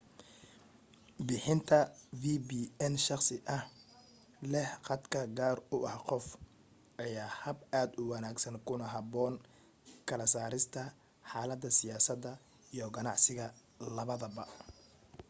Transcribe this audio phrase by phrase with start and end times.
[1.25, 1.79] bixinta
[2.21, 3.63] vpn shakhsi ah
[4.51, 6.37] leh khadka gaarka u ah qofka
[7.05, 9.33] ayaa ah hab aad u wanaagsan kuna haboon
[10.07, 10.81] kala saarista
[11.31, 12.31] xaladaha siyaasada
[12.73, 13.45] iyo ganacsiga
[13.95, 14.43] labadaba